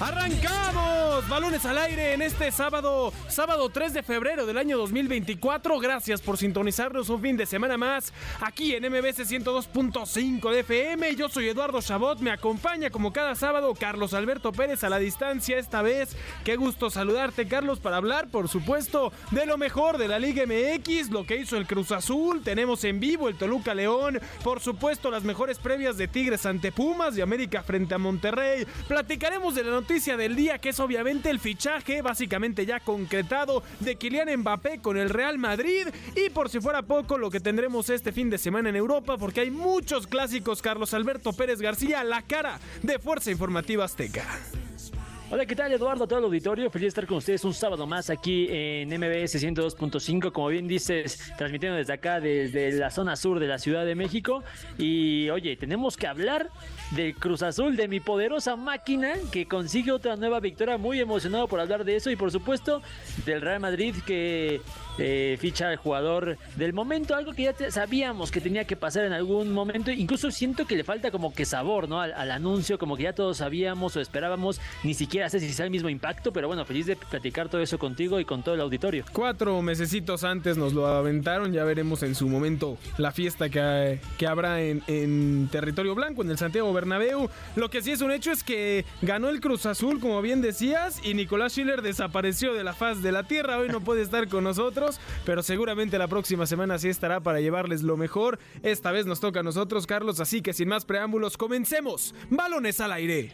Arrancamos, 0.00 1.28
balones 1.28 1.66
al 1.66 1.76
aire 1.76 2.14
en 2.14 2.22
este 2.22 2.50
sábado, 2.50 3.12
sábado 3.28 3.68
3 3.68 3.92
de 3.92 4.02
febrero 4.02 4.46
del 4.46 4.56
año 4.56 4.78
2024. 4.78 5.78
Gracias 5.78 6.22
por 6.22 6.38
sintonizarnos 6.38 7.10
un 7.10 7.20
fin 7.20 7.36
de 7.36 7.44
semana 7.44 7.76
más 7.76 8.14
aquí 8.40 8.74
en 8.74 8.84
MBS 8.84 9.30
102.5 9.30 10.52
de 10.52 10.60
FM. 10.60 11.16
Yo 11.16 11.28
soy 11.28 11.50
Eduardo 11.50 11.82
Chabot, 11.82 12.18
me 12.20 12.30
acompaña 12.30 12.88
como 12.88 13.12
cada 13.12 13.34
sábado 13.34 13.74
Carlos 13.78 14.14
Alberto 14.14 14.52
Pérez 14.52 14.82
a 14.84 14.88
la 14.88 14.98
distancia 14.98 15.58
esta 15.58 15.82
vez. 15.82 16.16
Qué 16.44 16.56
gusto 16.56 16.88
saludarte 16.88 17.46
Carlos 17.46 17.78
para 17.78 17.98
hablar, 17.98 18.28
por 18.28 18.48
supuesto, 18.48 19.12
de 19.32 19.44
lo 19.44 19.58
mejor 19.58 19.98
de 19.98 20.08
la 20.08 20.18
Liga 20.18 20.44
MX, 20.46 21.10
lo 21.10 21.26
que 21.26 21.36
hizo 21.36 21.58
el 21.58 21.66
Cruz 21.66 21.92
Azul. 21.92 22.42
Tenemos 22.42 22.84
en 22.84 23.00
vivo 23.00 23.28
el 23.28 23.36
Toluca 23.36 23.74
León, 23.74 24.18
por 24.42 24.60
supuesto 24.60 25.10
las 25.10 25.24
mejores 25.24 25.58
previas 25.58 25.98
de 25.98 26.08
Tigres 26.08 26.46
ante 26.46 26.72
Pumas 26.72 27.18
y 27.18 27.20
América 27.20 27.62
frente 27.62 27.94
a 27.94 27.98
Monterrey. 27.98 28.66
Platicaremos 28.88 29.54
de 29.54 29.64
la 29.64 29.72
noticia 29.72 29.89
noticia 29.90 30.16
del 30.16 30.36
día 30.36 30.58
que 30.58 30.68
es 30.68 30.78
obviamente 30.78 31.30
el 31.30 31.40
fichaje 31.40 32.00
básicamente 32.00 32.64
ya 32.64 32.78
concretado 32.78 33.64
de 33.80 33.96
Kylian 33.96 34.38
Mbappé 34.38 34.78
con 34.80 34.96
el 34.96 35.10
Real 35.10 35.36
Madrid 35.36 35.88
y 36.14 36.30
por 36.30 36.48
si 36.48 36.60
fuera 36.60 36.82
poco 36.82 37.18
lo 37.18 37.28
que 37.28 37.40
tendremos 37.40 37.90
este 37.90 38.12
fin 38.12 38.30
de 38.30 38.38
semana 38.38 38.68
en 38.68 38.76
Europa 38.76 39.18
porque 39.18 39.40
hay 39.40 39.50
muchos 39.50 40.06
clásicos 40.06 40.62
Carlos 40.62 40.94
Alberto 40.94 41.32
Pérez 41.32 41.60
García, 41.60 42.04
la 42.04 42.22
cara 42.22 42.60
de 42.84 43.00
Fuerza 43.00 43.32
Informativa 43.32 43.84
Azteca. 43.84 44.24
Hola, 45.32 45.46
¿qué 45.46 45.54
tal 45.54 45.72
Eduardo? 45.72 46.08
Todo 46.08 46.18
el 46.18 46.24
auditorio, 46.24 46.68
feliz 46.70 46.86
de 46.86 46.88
estar 46.88 47.06
con 47.06 47.18
ustedes 47.18 47.44
un 47.44 47.54
sábado 47.54 47.86
más 47.86 48.10
aquí 48.10 48.48
en 48.50 48.88
MBS 48.88 49.40
102.5, 49.40 50.32
como 50.32 50.48
bien 50.48 50.66
dices, 50.66 51.32
transmitiendo 51.38 51.78
desde 51.78 51.92
acá, 51.92 52.18
desde 52.18 52.72
la 52.72 52.90
zona 52.90 53.14
sur 53.14 53.38
de 53.38 53.46
la 53.46 53.60
Ciudad 53.60 53.86
de 53.86 53.94
México. 53.94 54.42
Y 54.76 55.30
oye, 55.30 55.56
tenemos 55.56 55.96
que 55.96 56.08
hablar 56.08 56.48
del 56.90 57.14
Cruz 57.14 57.44
Azul, 57.44 57.76
de 57.76 57.86
mi 57.86 58.00
poderosa 58.00 58.56
máquina 58.56 59.12
que 59.30 59.46
consigue 59.46 59.92
otra 59.92 60.16
nueva 60.16 60.40
victoria, 60.40 60.76
muy 60.78 60.98
emocionado 60.98 61.46
por 61.46 61.60
hablar 61.60 61.84
de 61.84 61.94
eso 61.94 62.10
y 62.10 62.16
por 62.16 62.32
supuesto 62.32 62.82
del 63.24 63.40
Real 63.40 63.60
Madrid 63.60 63.94
que 64.04 64.60
eh, 65.00 65.36
ficha 65.40 65.68
al 65.68 65.76
jugador 65.76 66.38
del 66.56 66.72
momento, 66.72 67.14
algo 67.14 67.32
que 67.32 67.44
ya 67.44 67.70
sabíamos 67.70 68.30
que 68.30 68.40
tenía 68.40 68.64
que 68.64 68.76
pasar 68.76 69.04
en 69.04 69.12
algún 69.12 69.52
momento, 69.52 69.90
incluso 69.90 70.30
siento 70.30 70.66
que 70.66 70.76
le 70.76 70.84
falta 70.84 71.10
como 71.10 71.32
que 71.32 71.44
sabor, 71.44 71.88
¿no? 71.88 72.00
Al, 72.00 72.12
al 72.12 72.30
anuncio, 72.30 72.78
como 72.78 72.96
que 72.96 73.04
ya 73.04 73.14
todos 73.14 73.38
sabíamos 73.38 73.96
o 73.96 74.00
esperábamos, 74.00 74.60
ni 74.84 74.94
siquiera 74.94 75.28
sé 75.28 75.40
si 75.40 75.52
sea 75.52 75.64
el 75.64 75.70
mismo 75.70 75.88
impacto, 75.88 76.32
pero 76.32 76.48
bueno, 76.48 76.64
feliz 76.64 76.86
de 76.86 76.96
platicar 76.96 77.48
todo 77.48 77.60
eso 77.60 77.78
contigo 77.78 78.20
y 78.20 78.24
con 78.24 78.42
todo 78.42 78.54
el 78.54 78.60
auditorio. 78.60 79.04
Cuatro 79.12 79.60
mesecitos 79.62 80.24
antes 80.24 80.56
nos 80.56 80.72
lo 80.72 80.86
aventaron, 80.86 81.52
ya 81.52 81.64
veremos 81.64 82.02
en 82.02 82.14
su 82.14 82.28
momento 82.28 82.78
la 82.98 83.12
fiesta 83.12 83.48
que, 83.48 84.00
que 84.18 84.26
habrá 84.26 84.60
en, 84.60 84.82
en, 84.86 85.48
territorio 85.50 85.94
blanco, 85.94 86.22
en 86.22 86.30
el 86.30 86.38
Santiago 86.38 86.72
Bernabéu. 86.72 87.28
Lo 87.56 87.70
que 87.70 87.82
sí 87.82 87.92
es 87.92 88.00
un 88.00 88.10
hecho 88.10 88.32
es 88.32 88.42
que 88.42 88.84
ganó 89.02 89.28
el 89.28 89.40
Cruz 89.40 89.66
Azul, 89.66 90.00
como 90.00 90.20
bien 90.22 90.40
decías, 90.42 91.00
y 91.04 91.14
Nicolás 91.14 91.52
Schiller 91.52 91.82
desapareció 91.82 92.54
de 92.54 92.64
la 92.64 92.72
faz 92.72 93.02
de 93.02 93.12
la 93.12 93.24
tierra. 93.24 93.58
Hoy 93.58 93.68
no 93.68 93.80
puede 93.80 94.02
estar 94.02 94.28
con 94.28 94.44
nosotros, 94.44 94.89
pero 95.24 95.42
seguramente 95.42 95.98
la 95.98 96.08
próxima 96.08 96.46
semana 96.46 96.78
sí 96.78 96.88
estará 96.88 97.20
para 97.20 97.40
llevarles 97.40 97.82
lo 97.82 97.96
mejor. 97.96 98.38
Esta 98.62 98.90
vez 98.90 99.06
nos 99.06 99.20
toca 99.20 99.40
a 99.40 99.44
nosotros, 99.44 99.86
Carlos, 99.86 100.18
así 100.20 100.40
que 100.42 100.52
sin 100.52 100.68
más 100.68 100.84
preámbulos, 100.84 101.36
comencemos. 101.36 102.14
Balones 102.30 102.80
al 102.80 102.92
aire. 102.92 103.32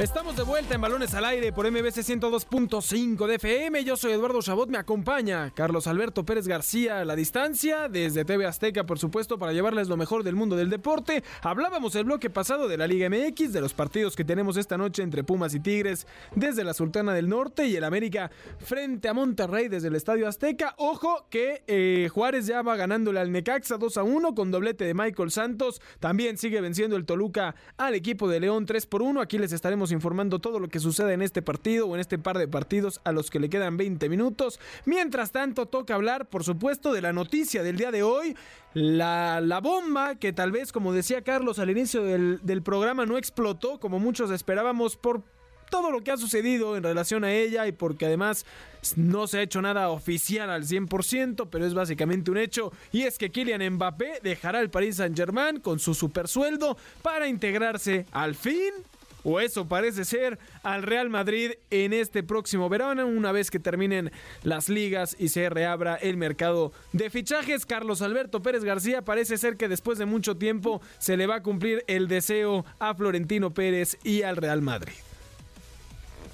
Estamos 0.00 0.36
de 0.36 0.42
vuelta 0.42 0.74
en 0.74 0.82
Balones 0.82 1.14
al 1.14 1.24
Aire 1.24 1.54
por 1.54 1.70
MBC 1.70 2.04
102.5 2.04 3.26
de 3.26 3.36
FM. 3.36 3.82
Yo 3.82 3.96
soy 3.96 4.12
Eduardo 4.12 4.42
Chabot, 4.42 4.68
me 4.68 4.76
acompaña 4.76 5.50
Carlos 5.54 5.86
Alberto 5.86 6.22
Pérez 6.26 6.46
García 6.46 7.00
a 7.00 7.06
la 7.06 7.16
distancia, 7.16 7.88
desde 7.88 8.26
TV 8.26 8.44
Azteca, 8.44 8.84
por 8.84 8.98
supuesto, 8.98 9.38
para 9.38 9.54
llevarles 9.54 9.88
lo 9.88 9.96
mejor 9.96 10.22
del 10.22 10.34
mundo 10.34 10.54
del 10.54 10.68
deporte. 10.68 11.24
Hablábamos 11.40 11.94
el 11.94 12.04
bloque 12.04 12.28
pasado 12.28 12.68
de 12.68 12.76
la 12.76 12.86
Liga 12.86 13.08
MX, 13.08 13.54
de 13.54 13.62
los 13.62 13.72
partidos 13.72 14.16
que 14.16 14.24
tenemos 14.26 14.58
esta 14.58 14.76
noche 14.76 15.02
entre 15.02 15.24
Pumas 15.24 15.54
y 15.54 15.60
Tigres 15.60 16.06
desde 16.34 16.62
la 16.62 16.74
Sultana 16.74 17.14
del 17.14 17.30
Norte 17.30 17.66
y 17.66 17.76
el 17.76 17.84
América 17.84 18.30
frente 18.58 19.08
a 19.08 19.14
Monterrey 19.14 19.68
desde 19.68 19.88
el 19.88 19.94
Estadio 19.94 20.28
Azteca. 20.28 20.74
Ojo 20.76 21.26
que 21.30 21.64
eh, 21.66 22.10
Juárez 22.12 22.46
ya 22.46 22.60
va 22.60 22.76
ganándole 22.76 23.18
al 23.18 23.32
Necaxa 23.32 23.78
2 23.78 23.96
a 23.96 24.02
1 24.02 24.34
con 24.34 24.50
doblete 24.50 24.84
de 24.84 24.92
Michael 24.92 25.30
Santos. 25.30 25.80
También 26.00 26.36
sigue 26.36 26.60
venciendo 26.60 26.96
el 26.96 27.06
Toluca 27.06 27.54
al 27.78 27.94
equipo 27.94 28.28
de 28.28 28.40
León 28.40 28.66
3 28.66 28.84
por 28.84 29.00
1. 29.00 29.22
Aquí 29.22 29.38
les 29.38 29.52
estaremos 29.52 29.85
informando 29.92 30.38
todo 30.38 30.58
lo 30.58 30.68
que 30.68 30.80
sucede 30.80 31.12
en 31.12 31.22
este 31.22 31.42
partido 31.42 31.86
o 31.86 31.94
en 31.94 32.00
este 32.00 32.18
par 32.18 32.38
de 32.38 32.48
partidos 32.48 33.00
a 33.04 33.12
los 33.12 33.30
que 33.30 33.40
le 33.40 33.48
quedan 33.48 33.76
20 33.76 34.08
minutos. 34.08 34.60
Mientras 34.84 35.32
tanto, 35.32 35.66
toca 35.66 35.94
hablar, 35.94 36.28
por 36.28 36.44
supuesto, 36.44 36.92
de 36.92 37.02
la 37.02 37.12
noticia 37.12 37.62
del 37.62 37.76
día 37.76 37.90
de 37.90 38.02
hoy. 38.02 38.36
La, 38.74 39.60
bomba 39.62 40.16
que 40.16 40.32
tal 40.32 40.52
vez, 40.52 40.70
como 40.70 40.92
decía 40.92 41.22
Carlos 41.22 41.58
al 41.58 41.70
inicio 41.70 42.02
del, 42.02 42.40
del 42.42 42.62
programa, 42.62 43.06
no 43.06 43.16
explotó 43.16 43.80
como 43.80 43.98
muchos 43.98 44.30
esperábamos 44.30 44.96
por 44.96 45.22
todo 45.70 45.90
lo 45.90 46.02
que 46.02 46.12
ha 46.12 46.16
sucedido 46.16 46.76
en 46.76 46.82
relación 46.82 47.24
a 47.24 47.32
ella 47.32 47.66
y 47.66 47.72
porque 47.72 48.06
además 48.06 48.46
no 48.94 49.26
se 49.26 49.38
ha 49.38 49.42
hecho 49.42 49.60
nada 49.62 49.88
oficial 49.90 50.50
al 50.50 50.64
100%, 50.64 51.48
pero 51.50 51.66
es 51.66 51.74
básicamente 51.74 52.30
un 52.30 52.38
hecho 52.38 52.72
y 52.92 53.02
es 53.02 53.18
que 53.18 53.30
Kylian 53.30 53.74
Mbappé 53.74 54.20
dejará 54.22 54.60
el 54.60 54.70
Paris 54.70 54.96
Saint-Germain 54.96 55.60
con 55.60 55.78
su 55.78 55.94
supersueldo 55.94 56.76
para 57.02 57.28
integrarse 57.28 58.06
al 58.12 58.34
fin 58.34 58.72
o 59.28 59.40
eso 59.40 59.66
parece 59.66 60.04
ser, 60.04 60.38
al 60.62 60.84
Real 60.84 61.10
Madrid 61.10 61.54
en 61.70 61.92
este 61.92 62.22
próximo 62.22 62.68
verano, 62.68 63.08
una 63.08 63.32
vez 63.32 63.50
que 63.50 63.58
terminen 63.58 64.12
las 64.44 64.68
ligas 64.68 65.16
y 65.18 65.30
se 65.30 65.50
reabra 65.50 65.96
el 65.96 66.16
mercado 66.16 66.72
de 66.92 67.10
fichajes. 67.10 67.66
Carlos 67.66 68.02
Alberto 68.02 68.40
Pérez 68.40 68.62
García 68.62 69.02
parece 69.02 69.36
ser 69.36 69.56
que 69.56 69.66
después 69.66 69.98
de 69.98 70.06
mucho 70.06 70.36
tiempo 70.36 70.80
se 70.98 71.16
le 71.16 71.26
va 71.26 71.36
a 71.36 71.42
cumplir 71.42 71.82
el 71.88 72.06
deseo 72.06 72.64
a 72.78 72.94
Florentino 72.94 73.52
Pérez 73.52 73.98
y 74.04 74.22
al 74.22 74.36
Real 74.36 74.62
Madrid. 74.62 74.94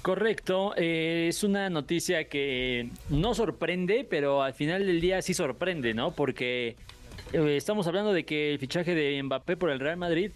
Correcto, 0.03 0.75
eh, 0.77 1.25
es 1.29 1.43
una 1.43 1.71
noticia 1.71 2.25
que 2.25 2.91
no 3.09 3.33
sorprende, 3.33 4.05
pero 4.07 4.43
al 4.43 4.53
final 4.53 4.85
del 4.85 5.01
día 5.01 5.19
sí 5.23 5.33
sorprende, 5.33 5.95
¿no? 5.95 6.11
Porque 6.11 6.75
eh, 7.31 7.55
estamos 7.57 7.87
hablando 7.87 8.13
de 8.13 8.23
que 8.23 8.51
el 8.53 8.59
fichaje 8.59 8.93
de 8.93 9.23
Mbappé 9.23 9.57
por 9.57 9.71
el 9.71 9.79
Real 9.79 9.97
Madrid 9.97 10.29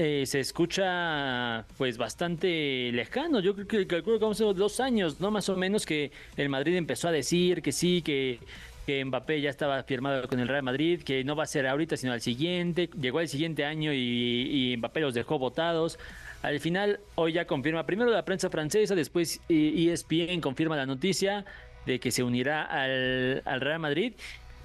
eh, 0.00 0.26
se 0.26 0.38
escucha 0.38 1.64
pues 1.76 1.98
bastante 1.98 2.92
lejano. 2.92 3.40
Yo 3.40 3.52
creo 3.56 3.66
que 3.66 3.84
calculo 3.88 4.20
que 4.20 4.24
vamos 4.26 4.40
a 4.40 4.44
dos 4.44 4.78
años, 4.78 5.18
¿no? 5.18 5.32
Más 5.32 5.48
o 5.48 5.56
menos 5.56 5.84
que 5.84 6.12
el 6.36 6.48
Madrid 6.48 6.76
empezó 6.76 7.08
a 7.08 7.10
decir 7.10 7.62
que 7.62 7.72
sí, 7.72 8.00
que, 8.02 8.38
que 8.86 9.04
Mbappé 9.04 9.40
ya 9.40 9.50
estaba 9.50 9.82
firmado 9.82 10.28
con 10.28 10.38
el 10.38 10.46
Real 10.46 10.62
Madrid, 10.62 11.02
que 11.02 11.24
no 11.24 11.34
va 11.34 11.42
a 11.42 11.46
ser 11.46 11.66
ahorita 11.66 11.96
sino 11.96 12.12
al 12.12 12.20
siguiente. 12.20 12.88
Llegó 13.00 13.18
el 13.18 13.26
siguiente 13.26 13.64
año 13.64 13.92
y, 13.92 14.76
Mbappé 14.78 15.00
los 15.00 15.14
dejó 15.14 15.36
votados. 15.36 15.98
Al 16.42 16.60
final, 16.60 17.00
hoy 17.16 17.32
ya 17.32 17.48
confirma 17.48 17.84
primero 17.84 18.08
la 18.12 18.24
prensa 18.24 18.50
francesa, 18.50 18.94
después 18.94 19.40
ESPN 19.48 20.40
confirma 20.40 20.76
la 20.76 20.86
noticia 20.86 21.44
de 21.86 21.98
que 21.98 22.12
se 22.12 22.22
unirá 22.22 22.62
al, 22.62 23.42
al 23.44 23.60
Real 23.60 23.80
Madrid. 23.80 24.12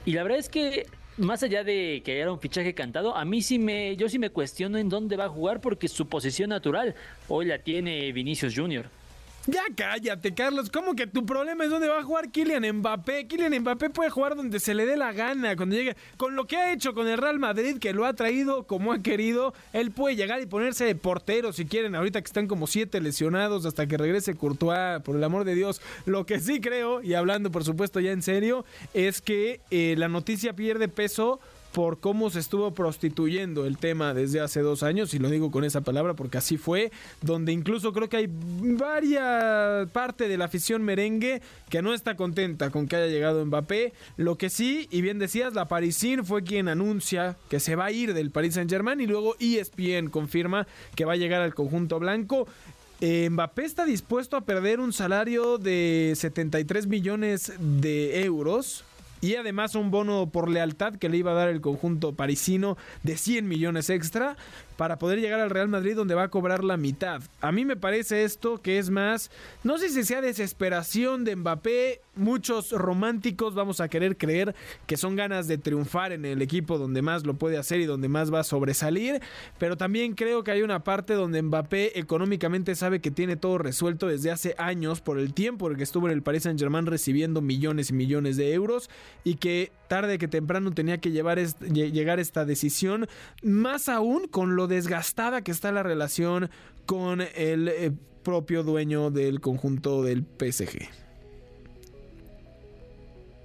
Y 0.06 0.12
la 0.12 0.22
verdad 0.22 0.38
es 0.38 0.50
que 0.50 0.86
más 1.18 1.44
allá 1.44 1.64
de 1.64 2.02
que 2.04 2.20
era 2.20 2.32
un 2.32 2.40
fichaje 2.40 2.74
cantado, 2.74 3.16
a 3.16 3.26
mí 3.26 3.42
sí 3.42 3.60
me, 3.60 3.96
yo 3.96 4.10
sí 4.10 4.20
me 4.20 4.30
cuestiono 4.30 4.78
en 4.78 4.90
dónde 4.90 5.16
va 5.16 5.26
a 5.26 5.30
jugar 5.30 5.62
porque 5.62 5.88
su 5.88 6.08
posición 6.08 6.50
natural 6.50 6.96
hoy 7.28 7.46
la 7.46 7.60
tiene 7.60 8.12
Vinicius 8.12 8.56
Junior. 8.56 8.86
Ya 9.46 9.64
cállate, 9.76 10.34
Carlos. 10.34 10.70
¿Cómo 10.70 10.96
que 10.96 11.06
tu 11.06 11.26
problema 11.26 11.66
es 11.66 11.70
dónde 11.70 11.90
va 11.90 12.00
a 12.00 12.04
jugar 12.04 12.32
Kylian 12.32 12.78
Mbappé? 12.78 13.28
Kylian 13.28 13.60
Mbappé 13.60 13.90
puede 13.90 14.10
jugar 14.10 14.38
donde 14.38 14.58
se 14.62 14.74
le 14.74 14.86
dé 14.86 14.96
la 14.96 15.12
gana, 15.12 15.58
cuando 15.58 15.76
llegue. 15.76 15.98
Con 16.16 16.38
lo 16.38 16.48
que 16.48 16.56
ha 16.56 16.72
hecho 16.72 16.94
con 16.94 17.10
el 17.10 17.18
Real 17.18 17.40
Madrid, 17.40 17.78
que 17.78 17.92
lo 17.92 18.06
ha 18.06 18.14
traído 18.14 18.64
como 18.64 18.94
ha 18.94 19.04
querido, 19.04 19.54
él 19.74 19.92
puede 19.92 20.16
llegar 20.16 20.42
y 20.42 20.46
ponerse 20.46 20.86
de 20.86 20.96
portero 20.96 21.52
si 21.52 21.66
quieren. 21.66 21.94
Ahorita 21.94 22.22
que 22.22 22.28
están 22.28 22.48
como 22.48 22.68
siete 22.68 23.02
lesionados 23.02 23.66
hasta 23.66 23.86
que 23.86 23.98
regrese 23.98 24.34
Courtois, 24.36 25.02
por 25.04 25.18
el 25.18 25.24
amor 25.26 25.44
de 25.44 25.56
Dios. 25.56 25.82
Lo 26.06 26.26
que 26.26 26.40
sí 26.40 26.62
creo, 26.62 27.02
y 27.02 27.14
hablando 27.14 27.52
por 27.52 27.66
supuesto 27.66 28.00
ya 28.00 28.12
en 28.12 28.22
serio, 28.22 28.64
es 28.94 29.22
que 29.22 29.60
eh, 29.72 29.96
la 29.98 30.08
noticia 30.08 30.54
pierde 30.54 30.88
peso 30.88 31.42
por 31.74 32.00
cómo 32.00 32.30
se 32.30 32.40
estuvo 32.40 32.74
prostituyendo 32.74 33.66
el 33.66 33.78
tema 33.78 34.14
desde 34.14 34.40
hace 34.40 34.62
dos 34.62 34.84
años, 34.84 35.14
y 35.14 35.20
lo 35.20 35.30
digo 35.30 35.52
con 35.52 35.64
esa 35.64 35.82
palabra 35.82 36.14
porque 36.14 36.38
así 36.38 36.58
fue, 36.58 36.92
donde 37.22 37.52
incluso 37.52 37.92
creo 37.92 38.10
que 38.10 38.18
hay 38.18 38.30
varias 38.30 39.90
parte 39.92 40.28
de 40.28 40.38
la 40.38 40.46
afición 40.46 40.84
merengue 40.84 41.42
que 41.70 41.82
no 41.82 41.94
está 41.94 42.16
contenta 42.16 42.70
con 42.70 42.88
que 42.88 42.96
haya 42.96 43.08
llegado 43.08 43.46
Mbappé. 43.46 43.94
Lo 44.18 44.38
que 44.38 44.50
sí, 44.50 44.88
y 44.92 45.02
bien 45.02 45.20
decías, 45.20 45.54
la 45.54 45.68
Parisine 45.68 46.24
fue 46.24 46.44
quien 46.44 46.68
anuncia 46.68 47.36
que 47.50 47.60
se 47.60 47.76
va 47.76 47.86
a 47.86 47.92
ir 47.92 48.14
del 48.14 48.32
Paris 48.32 48.54
Saint 48.54 48.70
Germain 48.70 49.02
y 49.02 49.08
luego 49.08 49.36
ESPN 49.40 50.10
confirma 50.10 50.68
que 50.96 51.06
va 51.06 51.14
a 51.14 51.18
llegar 51.18 51.42
al 51.42 51.56
conjunto 51.56 52.00
blanco. 52.00 52.48
Eh, 53.02 53.30
Mbappé 53.30 53.66
está 53.66 53.86
dispuesto 53.86 54.38
a 54.38 54.42
perder 54.42 54.80
un 54.80 54.94
salario 54.94 55.58
de 55.58 56.14
73 56.16 56.88
millones 56.88 57.52
de 57.60 58.24
euros 58.24 58.86
y 59.24 59.38
además 59.38 59.74
un 59.76 59.90
bono 59.90 60.30
por 60.30 60.50
lealtad 60.50 60.96
que 60.96 61.08
le 61.08 61.16
iba 61.16 61.32
a 61.32 61.36
dar 61.36 61.48
el 61.48 61.62
conjunto 61.62 62.14
parisino 62.14 62.78
de 63.04 63.16
100 63.16 63.48
millones 63.48 63.90
extra 63.90 64.36
para 64.76 64.98
poder 64.98 65.22
llegar 65.22 65.40
al 65.40 65.50
Real 65.50 65.70
Madrid 65.70 65.96
donde 65.96 66.14
va 66.14 66.24
a 66.24 66.28
cobrar 66.28 66.62
la 66.62 66.76
mitad. 66.76 67.22
A 67.40 67.54
mí 67.54 67.64
me 67.64 67.78
parece 67.78 68.26
esto 68.26 68.62
que 68.62 68.80
es 68.80 68.90
más, 68.90 69.32
no 69.64 69.78
sé 69.78 69.88
si 69.88 70.04
sea 70.04 70.20
desesperación 70.20 71.24
de 71.24 71.38
Mbappé, 71.38 72.02
muchos 72.16 72.72
románticos 72.72 73.56
vamos 73.56 73.80
a 73.80 73.88
querer 73.88 74.18
creer 74.18 74.56
que 74.88 74.98
son 74.98 75.16
ganas 75.16 75.48
de 75.48 75.58
triunfar 75.58 76.12
en 76.12 76.26
el 76.26 76.42
equipo 76.42 76.78
donde 76.78 77.02
más 77.02 77.26
lo 77.26 77.36
puede 77.36 77.58
hacer 77.58 77.80
y 77.80 77.86
donde 77.86 78.10
más 78.10 78.34
va 78.34 78.42
a 78.42 78.44
sobresalir, 78.44 79.22
pero 79.58 79.78
también 79.78 80.16
creo 80.16 80.44
que 80.44 80.52
hay 80.52 80.64
una 80.64 80.84
parte 80.84 81.14
donde 81.14 81.42
Mbappé 81.42 81.98
económicamente 81.98 82.76
sabe 82.76 83.00
que 83.00 83.10
tiene 83.10 83.38
todo 83.38 83.58
resuelto 83.58 84.08
desde 84.08 84.32
hace 84.32 84.54
años 84.58 85.00
por 85.00 85.18
el 85.18 85.34
tiempo 85.34 85.68
en 85.68 85.74
el 85.74 85.78
que 85.78 85.84
estuvo 85.84 86.08
en 86.08 86.14
el 86.14 86.24
Paris 86.24 86.44
Saint-Germain 86.44 86.88
recibiendo 86.88 87.42
millones 87.42 87.90
y 87.90 87.94
millones 87.94 88.36
de 88.36 88.54
euros 88.54 88.90
y 89.24 89.36
que 89.36 89.72
tarde 89.88 90.18
que 90.18 90.28
temprano 90.28 90.72
tenía 90.72 90.98
que 90.98 91.12
llevar 91.12 91.40
llegar 91.40 92.20
esta 92.20 92.46
decisión, 92.46 93.08
más 93.42 93.90
aún 93.90 94.28
con 94.28 94.56
lo 94.56 94.68
desgastada 94.68 95.42
que 95.42 95.52
está 95.52 95.72
la 95.72 95.84
relación 95.84 96.50
con 96.86 97.22
el 97.22 97.68
eh, 97.68 97.92
propio 98.24 98.64
dueño 98.64 99.12
del 99.12 99.42
conjunto 99.42 100.04
del 100.04 100.24
PSG. 100.24 100.90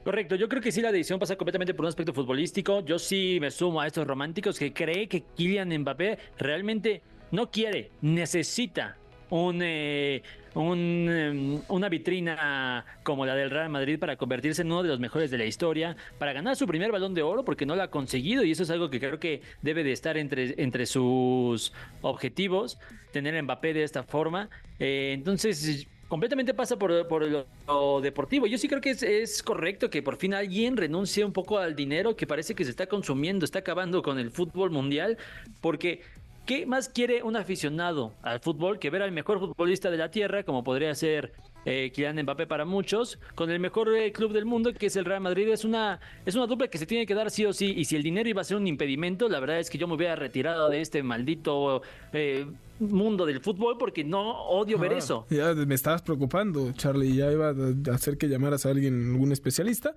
Correcto, 0.04 0.36
yo 0.36 0.48
creo 0.48 0.62
que 0.62 0.72
sí 0.72 0.80
la 0.80 0.90
decisión 0.90 1.18
pasa 1.18 1.36
completamente 1.36 1.74
por 1.74 1.84
un 1.84 1.88
aspecto 1.90 2.14
futbolístico. 2.14 2.80
Yo 2.80 2.98
sí 2.98 3.36
me 3.42 3.50
sumo 3.50 3.80
a 3.80 3.86
estos 3.86 4.06
románticos 4.06 4.58
que 4.58 4.72
cree 4.72 5.06
que 5.06 5.22
Kylian 5.36 5.68
Mbappé 5.80 6.18
realmente 6.38 7.02
no 7.30 7.50
quiere, 7.50 7.90
necesita 8.00 8.96
un, 9.30 9.60
eh, 9.62 10.22
em, 10.54 11.60
una 11.68 11.88
vitrina 11.88 12.84
como 13.02 13.26
la 13.26 13.34
del 13.34 13.50
Real 13.50 13.68
Madrid 13.68 13.98
para 13.98 14.16
convertirse 14.16 14.62
en 14.62 14.68
uno 14.68 14.82
de 14.82 14.88
los 14.88 15.00
mejores 15.00 15.30
de 15.30 15.38
la 15.38 15.44
historia, 15.44 15.96
para 16.18 16.32
ganar 16.32 16.56
su 16.56 16.66
primer 16.66 16.92
balón 16.92 17.14
de 17.14 17.22
oro 17.22 17.44
porque 17.44 17.66
no 17.66 17.76
lo 17.76 17.82
ha 17.82 17.90
conseguido 17.90 18.44
y 18.44 18.52
eso 18.52 18.62
es 18.62 18.70
algo 18.70 18.90
que 18.90 19.00
creo 19.00 19.18
que 19.18 19.42
debe 19.62 19.84
de 19.84 19.92
estar 19.92 20.16
entre, 20.16 20.54
entre 20.62 20.86
sus 20.86 21.72
objetivos, 22.02 22.78
tener 23.12 23.36
a 23.36 23.42
Mbappé 23.42 23.74
de 23.74 23.82
esta 23.82 24.02
forma. 24.02 24.48
Eh, 24.78 25.12
entonces 25.14 25.86
completamente 26.08 26.54
pasa 26.54 26.76
por, 26.76 26.90
lo, 26.90 28.00
deportivo. 28.00 28.46
Yo 28.46 28.58
sí 28.58 28.66
creo 28.68 28.80
que 28.80 28.90
es, 28.90 29.42
correcto 29.42 29.90
que 29.90 30.02
por 30.02 30.16
fin 30.16 30.34
alguien 30.34 30.76
renuncie 30.76 31.24
un 31.24 31.32
poco 31.32 31.58
al 31.58 31.76
dinero 31.76 32.16
que 32.16 32.26
parece 32.26 32.54
que 32.54 32.64
se 32.64 32.70
está 32.70 32.86
consumiendo, 32.86 33.44
está 33.44 33.60
acabando 33.60 34.02
con 34.02 34.18
el 34.18 34.30
fútbol 34.30 34.70
mundial, 34.70 35.18
porque 35.60 36.00
¿Qué 36.48 36.64
más 36.64 36.88
quiere 36.88 37.22
un 37.22 37.36
aficionado 37.36 38.14
al 38.22 38.40
fútbol 38.40 38.78
que 38.78 38.88
ver 38.88 39.02
al 39.02 39.12
mejor 39.12 39.38
futbolista 39.38 39.90
de 39.90 39.98
la 39.98 40.10
tierra, 40.10 40.44
como 40.44 40.64
podría 40.64 40.94
ser 40.94 41.34
eh, 41.66 41.92
Kylian 41.94 42.22
Mbappé 42.22 42.46
para 42.46 42.64
muchos, 42.64 43.18
con 43.34 43.50
el 43.50 43.60
mejor 43.60 43.94
eh, 43.94 44.12
club 44.12 44.32
del 44.32 44.46
mundo, 44.46 44.72
que 44.72 44.86
es 44.86 44.96
el 44.96 45.04
Real 45.04 45.20
Madrid? 45.20 45.46
Es 45.48 45.66
una, 45.66 46.00
es 46.24 46.36
una 46.36 46.46
dupla 46.46 46.68
que 46.68 46.78
se 46.78 46.86
tiene 46.86 47.04
que 47.04 47.14
dar 47.14 47.30
sí 47.30 47.44
o 47.44 47.52
sí. 47.52 47.74
Y 47.76 47.84
si 47.84 47.96
el 47.96 48.02
dinero 48.02 48.30
iba 48.30 48.40
a 48.40 48.44
ser 48.44 48.56
un 48.56 48.66
impedimento, 48.66 49.28
la 49.28 49.40
verdad 49.40 49.58
es 49.58 49.68
que 49.68 49.76
yo 49.76 49.86
me 49.86 49.92
hubiera 49.92 50.16
retirado 50.16 50.70
de 50.70 50.80
este 50.80 51.02
maldito 51.02 51.82
eh, 52.14 52.46
mundo 52.78 53.26
del 53.26 53.42
fútbol 53.42 53.76
porque 53.78 54.02
no 54.02 54.44
odio 54.44 54.78
ver 54.78 54.94
eso. 54.94 55.26
Ya 55.28 55.52
me 55.52 55.74
estabas 55.74 56.00
preocupando, 56.00 56.72
Charlie. 56.72 57.14
Ya 57.14 57.30
iba 57.30 57.50
a 57.50 57.94
hacer 57.94 58.16
que 58.16 58.26
llamaras 58.26 58.64
a 58.64 58.70
alguien, 58.70 59.10
algún 59.10 59.32
especialista. 59.32 59.94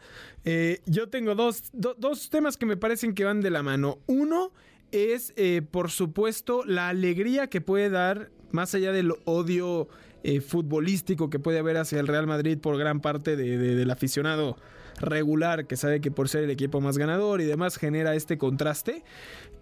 yo 0.86 1.08
tengo 1.08 1.34
dos, 1.34 1.72
dos 1.72 2.30
temas 2.30 2.58
que 2.58 2.66
me 2.66 2.76
parecen 2.76 3.16
que 3.16 3.24
van 3.24 3.40
de 3.40 3.52
la 3.52 3.64
mano. 3.64 4.00
Uno 4.08 4.52
es, 4.92 5.34
eh, 5.36 5.62
por 5.70 5.90
supuesto, 5.90 6.64
la 6.66 6.90
alegría 6.90 7.48
que 7.48 7.62
puede 7.62 7.90
dar, 7.90 8.30
más 8.52 8.76
allá 8.76 8.92
del 8.92 9.14
odio 9.26 9.88
eh, 10.24 10.42
futbolístico 10.42 11.30
que 11.30 11.40
puede 11.40 11.60
haber 11.60 11.78
hacia 11.78 12.00
el 12.00 12.08
Real 12.08 12.28
Madrid 12.28 12.58
por 12.58 12.78
gran 12.78 13.00
parte 13.00 13.36
del 13.36 13.90
aficionado 13.90 14.58
regular, 15.00 15.68
que 15.68 15.78
sabe 15.78 16.02
que 16.02 16.12
por 16.12 16.30
ser 16.30 16.44
el 16.44 16.50
equipo 16.50 16.82
más 16.82 16.98
ganador 16.98 17.42
y 17.42 17.46
demás 17.46 17.78
genera 17.78 18.14
este 18.14 18.38
contraste, 18.38 19.04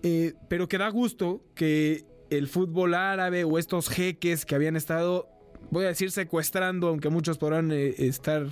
eh, 0.03 0.33
pero 0.49 0.67
que 0.67 0.77
da 0.77 0.89
gusto 0.89 1.41
que 1.55 2.05
el 2.29 2.47
fútbol 2.47 2.93
árabe 2.93 3.43
o 3.43 3.57
estos 3.57 3.89
jeques 3.89 4.45
que 4.45 4.55
habían 4.55 4.75
estado, 4.75 5.29
voy 5.71 5.85
a 5.85 5.89
decir, 5.89 6.11
secuestrando, 6.11 6.87
aunque 6.87 7.09
muchos 7.09 7.37
podrán 7.37 7.71
estar 7.71 8.47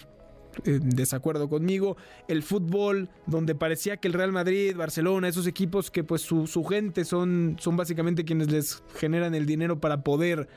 en 0.65 0.89
desacuerdo 0.89 1.49
conmigo. 1.49 1.97
El 2.27 2.43
fútbol, 2.43 3.09
donde 3.25 3.55
parecía 3.55 3.97
que 3.97 4.07
el 4.07 4.13
Real 4.13 4.31
Madrid, 4.31 4.75
Barcelona, 4.75 5.27
esos 5.27 5.47
equipos 5.47 5.91
que 5.91 6.03
pues 6.03 6.21
su, 6.21 6.47
gente 6.65 7.05
son, 7.05 7.57
son 7.59 7.77
básicamente 7.77 8.25
quienes 8.25 8.51
les 8.51 8.83
generan 8.95 9.35
el 9.35 9.45
dinero 9.45 9.79
para 9.79 10.03
poder 10.03 10.47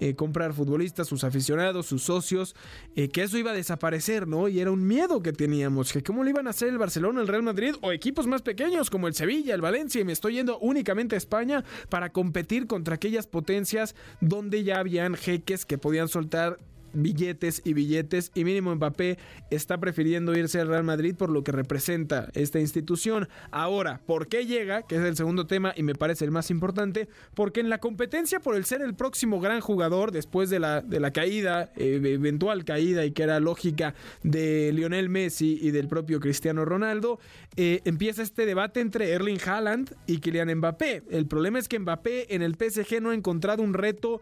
eh, 0.00 0.14
comprar 0.14 0.52
futbolistas, 0.52 1.08
sus 1.08 1.24
aficionados, 1.24 1.86
sus 1.86 2.04
socios, 2.04 2.54
eh, 2.94 3.08
que 3.08 3.22
eso 3.22 3.36
iba 3.36 3.50
a 3.50 3.54
desaparecer, 3.54 4.28
¿no? 4.28 4.46
Y 4.46 4.60
era 4.60 4.70
un 4.70 4.86
miedo 4.86 5.22
que 5.22 5.32
teníamos, 5.32 5.92
que 5.92 6.04
cómo 6.04 6.22
lo 6.22 6.30
iban 6.30 6.46
a 6.46 6.50
hacer 6.50 6.68
el 6.68 6.78
Barcelona, 6.78 7.20
el 7.20 7.26
Real 7.26 7.42
Madrid 7.42 7.74
o 7.80 7.90
equipos 7.90 8.28
más 8.28 8.42
pequeños 8.42 8.90
como 8.90 9.08
el 9.08 9.14
Sevilla, 9.14 9.56
el 9.56 9.60
Valencia, 9.60 10.00
y 10.00 10.04
me 10.04 10.12
estoy 10.12 10.34
yendo 10.34 10.56
únicamente 10.60 11.16
a 11.16 11.18
España 11.18 11.64
para 11.88 12.10
competir 12.10 12.68
contra 12.68 12.94
aquellas 12.94 13.26
potencias 13.26 13.96
donde 14.20 14.62
ya 14.62 14.78
habían 14.78 15.14
jeques 15.16 15.66
que 15.66 15.78
podían 15.78 16.06
soltar 16.06 16.58
billetes 16.92 17.62
y 17.64 17.72
billetes 17.74 18.30
y 18.34 18.44
mínimo 18.44 18.74
Mbappé 18.74 19.18
está 19.50 19.78
prefiriendo 19.78 20.36
irse 20.36 20.60
al 20.60 20.68
Real 20.68 20.84
Madrid 20.84 21.14
por 21.16 21.30
lo 21.30 21.44
que 21.44 21.52
representa 21.52 22.28
esta 22.34 22.60
institución. 22.60 23.28
Ahora, 23.50 24.00
¿por 24.06 24.28
qué 24.28 24.46
llega? 24.46 24.82
Que 24.82 24.96
es 24.96 25.02
el 25.02 25.16
segundo 25.16 25.46
tema 25.46 25.72
y 25.76 25.82
me 25.82 25.94
parece 25.94 26.24
el 26.24 26.30
más 26.30 26.50
importante, 26.50 27.08
porque 27.34 27.60
en 27.60 27.70
la 27.70 27.78
competencia 27.78 28.40
por 28.40 28.54
el 28.56 28.64
ser 28.64 28.82
el 28.82 28.94
próximo 28.94 29.40
gran 29.40 29.60
jugador 29.60 30.12
después 30.12 30.50
de 30.50 30.60
la, 30.60 30.80
de 30.80 31.00
la 31.00 31.12
caída, 31.12 31.72
eh, 31.76 32.00
eventual 32.02 32.64
caída 32.64 33.04
y 33.04 33.12
que 33.12 33.22
era 33.22 33.40
lógica 33.40 33.94
de 34.22 34.72
Lionel 34.72 35.08
Messi 35.08 35.58
y 35.60 35.70
del 35.70 35.88
propio 35.88 36.20
Cristiano 36.20 36.64
Ronaldo, 36.64 37.18
eh, 37.56 37.80
empieza 37.84 38.22
este 38.22 38.46
debate 38.46 38.80
entre 38.80 39.10
Erling 39.10 39.40
Haaland 39.44 39.94
y 40.06 40.18
Kylian 40.18 40.54
Mbappé. 40.56 41.02
El 41.10 41.26
problema 41.26 41.58
es 41.58 41.68
que 41.68 41.78
Mbappé 41.78 42.34
en 42.34 42.42
el 42.42 42.54
PSG 42.54 43.00
no 43.00 43.10
ha 43.10 43.14
encontrado 43.14 43.62
un 43.62 43.74
reto 43.74 44.20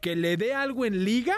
que 0.00 0.16
le 0.16 0.36
dé 0.36 0.54
algo 0.54 0.84
en 0.84 1.04
liga 1.04 1.36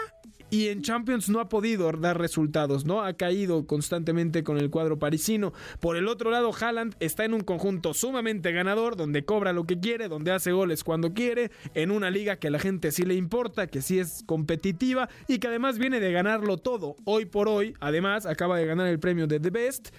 y 0.53 0.67
en 0.67 0.83
Champions 0.83 1.29
no 1.29 1.39
ha 1.39 1.49
podido 1.49 1.91
dar 1.93 2.19
resultados, 2.19 2.85
¿no? 2.85 3.01
Ha 3.01 3.13
caído 3.13 3.65
constantemente 3.65 4.43
con 4.43 4.59
el 4.59 4.69
cuadro 4.69 4.99
parisino. 4.99 5.51
Por 5.79 5.97
el 5.97 6.07
otro 6.07 6.29
lado, 6.29 6.51
Haaland 6.53 6.95
está 6.99 7.25
en 7.25 7.33
un 7.33 7.41
conjunto 7.41 7.95
sumamente 7.95 8.51
ganador, 8.51 8.95
donde 8.95 9.25
cobra 9.25 9.51
lo 9.51 9.63
que 9.63 9.79
quiere, 9.79 10.09
donde 10.09 10.31
hace 10.31 10.51
goles 10.51 10.83
cuando 10.83 11.15
quiere, 11.15 11.49
en 11.73 11.89
una 11.89 12.11
liga 12.11 12.35
que 12.35 12.49
a 12.49 12.51
la 12.51 12.59
gente 12.59 12.91
sí 12.91 13.01
le 13.01 13.15
importa, 13.15 13.65
que 13.65 13.81
sí 13.81 13.97
es 13.97 14.23
competitiva 14.27 15.09
y 15.27 15.39
que 15.39 15.47
además 15.47 15.79
viene 15.79 15.99
de 15.99 16.11
ganarlo 16.11 16.57
todo. 16.57 16.97
Hoy 17.03 17.25
por 17.25 17.49
hoy, 17.49 17.73
además, 17.79 18.27
acaba 18.27 18.59
de 18.59 18.67
ganar 18.67 18.85
el 18.85 18.99
premio 18.99 19.25
de 19.25 19.39
The 19.39 19.49
Best 19.49 19.89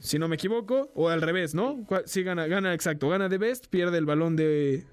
si 0.00 0.18
no 0.18 0.28
me 0.28 0.34
equivoco, 0.34 0.90
o 0.94 1.08
al 1.08 1.22
revés, 1.22 1.54
¿no? 1.54 1.86
Sí, 2.04 2.22
gana, 2.22 2.46
gana, 2.46 2.74
exacto, 2.74 3.08
gana 3.08 3.30
The 3.30 3.38
Best, 3.38 3.68
pierde 3.68 3.96
el 3.96 4.04
balón 4.04 4.36
de, 4.36 4.84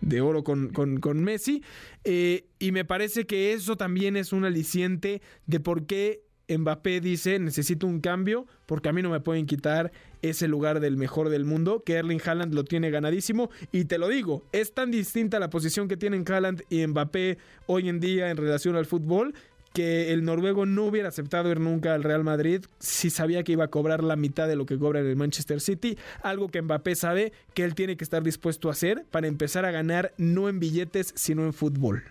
de 0.00 0.20
oro 0.20 0.44
con, 0.44 0.68
con, 0.68 1.24
Messi. 1.24 1.62
Eh, 2.04 2.46
y 2.58 2.72
me 2.72 2.84
parece 2.84 3.26
que 3.26 3.52
eso 3.52 3.76
también 3.76 4.16
es 4.16 4.32
un 4.32 4.44
aliciente 4.44 5.22
de 5.46 5.60
por 5.60 5.86
qué 5.86 6.22
Mbappé 6.48 7.00
dice 7.00 7.38
necesito 7.38 7.86
un 7.86 8.00
cambio 8.00 8.46
porque 8.66 8.88
a 8.88 8.92
mí 8.92 9.02
no 9.02 9.10
me 9.10 9.20
pueden 9.20 9.46
quitar 9.46 9.90
ese 10.22 10.46
lugar 10.46 10.78
del 10.78 10.96
mejor 10.96 11.28
del 11.28 11.44
mundo 11.44 11.82
que 11.84 11.94
Erling 11.94 12.20
Haaland 12.24 12.54
lo 12.54 12.64
tiene 12.64 12.90
ganadísimo 12.90 13.50
y 13.72 13.86
te 13.86 13.98
lo 13.98 14.08
digo 14.08 14.44
es 14.52 14.72
tan 14.72 14.92
distinta 14.92 15.40
la 15.40 15.50
posición 15.50 15.88
que 15.88 15.96
tienen 15.96 16.24
Haaland 16.26 16.62
y 16.70 16.86
Mbappé 16.86 17.38
hoy 17.66 17.88
en 17.88 17.98
día 17.98 18.30
en 18.30 18.36
relación 18.36 18.76
al 18.76 18.86
fútbol 18.86 19.34
que 19.76 20.14
el 20.14 20.24
noruego 20.24 20.64
no 20.64 20.86
hubiera 20.86 21.10
aceptado 21.10 21.50
ir 21.50 21.60
nunca 21.60 21.92
al 21.92 22.02
Real 22.02 22.24
Madrid 22.24 22.64
si 22.78 23.10
sabía 23.10 23.44
que 23.44 23.52
iba 23.52 23.64
a 23.64 23.68
cobrar 23.68 24.02
la 24.02 24.16
mitad 24.16 24.48
de 24.48 24.56
lo 24.56 24.64
que 24.64 24.78
cobra 24.78 25.00
en 25.00 25.06
el 25.06 25.16
Manchester 25.16 25.60
City, 25.60 25.98
algo 26.22 26.48
que 26.48 26.62
Mbappé 26.62 26.94
sabe 26.94 27.34
que 27.52 27.62
él 27.62 27.74
tiene 27.74 27.98
que 27.98 28.02
estar 28.02 28.22
dispuesto 28.22 28.70
a 28.70 28.72
hacer 28.72 29.04
para 29.10 29.26
empezar 29.26 29.66
a 29.66 29.70
ganar 29.70 30.14
no 30.16 30.48
en 30.48 30.60
billetes, 30.60 31.12
sino 31.14 31.44
en 31.44 31.52
fútbol. 31.52 32.04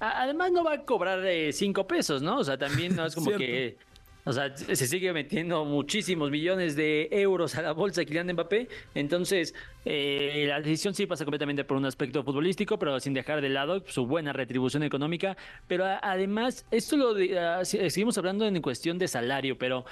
Además 0.00 0.50
no 0.50 0.64
va 0.64 0.72
a 0.72 0.84
cobrar 0.86 1.22
eh, 1.26 1.52
cinco 1.52 1.86
pesos, 1.86 2.22
¿no? 2.22 2.38
O 2.38 2.44
sea, 2.44 2.56
también 2.56 2.96
no 2.96 3.04
es 3.04 3.14
como 3.14 3.32
que 3.36 3.76
o 4.24 4.32
sea, 4.32 4.56
se 4.56 4.86
sigue 4.86 5.12
metiendo 5.12 5.64
muchísimos 5.64 6.30
millones 6.30 6.76
de 6.76 7.08
euros 7.10 7.56
a 7.56 7.62
la 7.62 7.72
bolsa 7.72 8.04
Kylian 8.04 8.32
Mbappé. 8.32 8.68
Entonces, 8.94 9.52
eh, 9.84 10.44
la 10.46 10.60
decisión 10.60 10.94
sí 10.94 11.06
pasa 11.06 11.24
completamente 11.24 11.64
por 11.64 11.76
un 11.76 11.86
aspecto 11.86 12.22
futbolístico, 12.22 12.78
pero 12.78 13.00
sin 13.00 13.14
dejar 13.14 13.40
de 13.40 13.48
lado 13.48 13.82
su 13.86 14.06
buena 14.06 14.32
retribución 14.32 14.84
económica. 14.84 15.36
Pero 15.66 15.84
además, 16.00 16.64
esto 16.70 16.96
lo 16.96 17.16
ah, 17.40 17.64
seguimos 17.64 18.16
hablando 18.16 18.46
en 18.46 18.62
cuestión 18.62 18.96
de 18.96 19.08
salario, 19.08 19.58
pero 19.58 19.84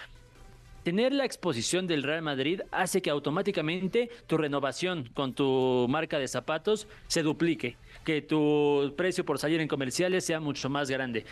tener 0.84 1.12
la 1.12 1.24
exposición 1.24 1.86
del 1.86 2.02
Real 2.02 2.22
Madrid 2.22 2.60
hace 2.70 3.02
que 3.02 3.10
automáticamente 3.10 4.10
tu 4.26 4.38
renovación 4.38 5.10
con 5.12 5.34
tu 5.34 5.86
marca 5.88 6.18
de 6.18 6.28
zapatos 6.28 6.86
se 7.06 7.22
duplique, 7.22 7.76
que 8.04 8.22
tu 8.22 8.94
precio 8.96 9.24
por 9.24 9.38
salir 9.38 9.60
en 9.60 9.68
comerciales 9.68 10.24
sea 10.24 10.40
mucho 10.40 10.70
más 10.70 10.88
grande 10.88 11.24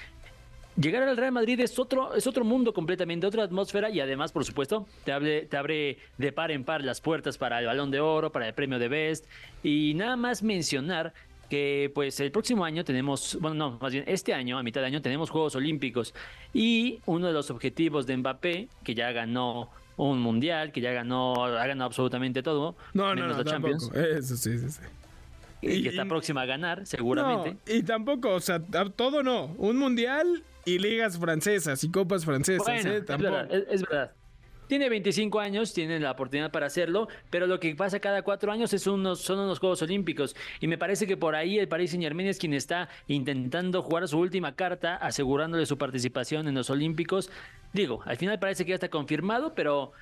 llegar 0.78 1.02
al 1.02 1.16
Real 1.16 1.32
Madrid 1.32 1.60
es 1.60 1.78
otro, 1.78 2.14
es 2.14 2.26
otro 2.26 2.44
mundo 2.44 2.72
completamente, 2.72 3.26
otra 3.26 3.42
atmósfera 3.42 3.90
y 3.90 4.00
además, 4.00 4.32
por 4.32 4.44
supuesto, 4.44 4.86
te 5.04 5.12
abre, 5.12 5.42
te 5.42 5.56
abre 5.56 5.98
de 6.16 6.32
par 6.32 6.50
en 6.50 6.64
par 6.64 6.82
las 6.82 7.00
puertas 7.00 7.38
para 7.38 7.58
el 7.58 7.66
Balón 7.66 7.90
de 7.90 8.00
Oro, 8.00 8.30
para 8.30 8.46
el 8.48 8.54
Premio 8.54 8.78
de 8.78 8.88
Best 8.88 9.26
y 9.62 9.94
nada 9.94 10.16
más 10.16 10.42
mencionar 10.42 11.12
que 11.50 11.90
pues 11.94 12.20
el 12.20 12.30
próximo 12.30 12.64
año 12.64 12.84
tenemos, 12.84 13.38
bueno, 13.40 13.54
no, 13.54 13.78
más 13.80 13.92
bien 13.92 14.04
este 14.06 14.34
año, 14.34 14.58
a 14.58 14.62
mitad 14.62 14.80
de 14.82 14.86
año, 14.86 15.02
tenemos 15.02 15.30
Juegos 15.30 15.54
Olímpicos 15.56 16.14
y 16.52 17.00
uno 17.06 17.26
de 17.26 17.32
los 17.32 17.50
objetivos 17.50 18.06
de 18.06 18.16
Mbappé, 18.18 18.68
que 18.84 18.94
ya 18.94 19.12
ganó 19.12 19.70
un 19.96 20.20
mundial, 20.20 20.72
que 20.72 20.80
ya 20.80 20.92
ganó, 20.92 21.44
ha 21.44 21.66
ganado 21.66 21.86
absolutamente 21.86 22.42
todo, 22.42 22.76
no, 22.92 23.14
menos 23.14 23.36
no, 23.36 23.42
la 23.42 23.50
Champions. 23.50 23.90
Eso 23.94 24.36
sí, 24.36 24.58
sí, 24.58 24.70
sí. 24.70 24.80
Y, 25.60 25.82
que 25.82 25.88
está 25.88 26.04
próxima 26.04 26.42
a 26.42 26.46
ganar, 26.46 26.86
seguramente. 26.86 27.56
y 27.66 27.82
tampoco, 27.82 28.34
o 28.34 28.40
sea, 28.40 28.60
todo 28.94 29.22
no. 29.22 29.54
Un 29.58 29.78
mundial 29.78 30.42
y 30.64 30.78
ligas 30.78 31.18
francesas 31.18 31.82
y 31.82 31.90
copas 31.90 32.24
francesas. 32.24 32.84
¿eh? 32.84 33.04
es 33.70 33.82
verdad 33.82 34.12
tiene 34.68 34.88
25 34.88 35.40
años, 35.40 35.72
tiene 35.72 35.98
la 35.98 36.12
oportunidad 36.12 36.52
para 36.52 36.66
hacerlo, 36.66 37.08
pero 37.30 37.46
lo 37.46 37.58
que 37.58 37.74
pasa 37.74 37.98
cada 37.98 38.22
cuatro 38.22 38.52
años 38.52 38.72
es 38.72 38.86
unos, 38.86 39.20
son 39.20 39.40
unos 39.40 39.58
Juegos 39.58 39.82
Olímpicos. 39.82 40.36
Y 40.60 40.68
me 40.68 40.78
parece 40.78 41.06
que 41.06 41.16
por 41.16 41.34
ahí 41.34 41.58
el 41.58 41.66
Paris 41.66 41.90
Saint 41.90 42.04
Germain 42.04 42.28
es 42.28 42.38
quien 42.38 42.54
está 42.54 42.88
intentando 43.08 43.82
jugar 43.82 44.06
su 44.06 44.18
última 44.18 44.54
carta, 44.54 44.94
asegurándole 44.96 45.66
su 45.66 45.78
participación 45.78 46.46
en 46.46 46.54
los 46.54 46.70
Olímpicos. 46.70 47.30
Digo, 47.72 48.02
al 48.04 48.16
final 48.16 48.38
parece 48.38 48.64
que 48.64 48.70
ya 48.70 48.74
está 48.76 48.90
confirmado, 48.90 49.54
pero 49.54 49.92